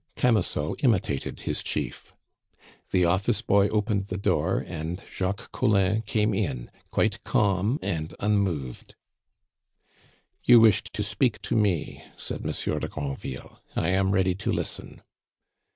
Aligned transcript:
Camusot 0.15 0.77
imitated 0.83 1.41
his 1.41 1.61
chief. 1.61 2.11
The 2.89 3.05
office 3.05 3.43
boy 3.43 3.67
opened 3.67 4.07
the 4.07 4.17
door, 4.17 4.57
and 4.67 5.03
Jacques 5.15 5.51
Collin 5.51 6.01
came 6.01 6.33
in, 6.33 6.71
quite 6.89 7.23
calm 7.23 7.77
and 7.83 8.15
unmoved. 8.19 8.95
"You 10.43 10.59
wished 10.59 10.91
to 10.93 11.03
speak 11.03 11.39
to 11.43 11.55
me," 11.55 12.03
said 12.17 12.43
Monsieur 12.43 12.79
de 12.79 12.87
Granville. 12.87 13.61
"I 13.75 13.89
am 13.89 14.09
ready 14.09 14.33
to 14.33 14.51
listen." 14.51 15.03